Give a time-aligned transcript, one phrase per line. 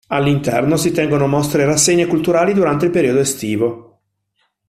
[0.07, 3.99] All'interno, si tengono mostre e rassegne culturali durante il periodo estivo.